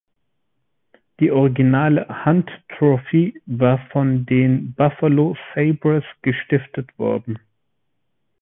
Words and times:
Die 1.19 1.29
originale 1.29 2.25
Hunt 2.25 2.49
Trophy 2.69 3.39
war 3.45 3.77
von 3.91 4.25
den 4.25 4.73
Buffalo 4.73 5.37
Sabres 5.53 6.03
gestiftet 6.23 6.89
worden. 6.97 7.37